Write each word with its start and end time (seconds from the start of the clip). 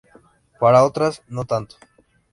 Para 0.59 0.83
otras, 0.83 1.21
no 1.27 1.45
tanto. 1.45 1.75